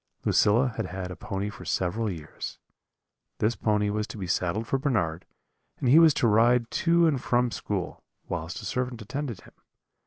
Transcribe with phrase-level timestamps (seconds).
[0.25, 2.57] ]"Lucilla had had a little pony for several years;
[3.37, 5.25] this pony was to be saddled for Bernard,
[5.77, 9.53] and he was to ride to and from school, whilst a servant attended him.